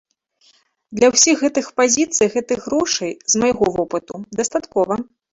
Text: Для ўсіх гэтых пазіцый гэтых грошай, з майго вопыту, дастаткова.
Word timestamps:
Для 0.99 1.07
ўсіх 1.13 1.35
гэтых 1.43 1.67
пазіцый 1.81 2.31
гэтых 2.35 2.63
грошай, 2.67 3.11
з 3.33 3.41
майго 3.43 3.69
вопыту, 3.75 4.13
дастаткова. 4.41 4.99